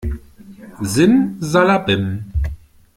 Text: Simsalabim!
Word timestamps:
Simsalabim! 0.93 2.03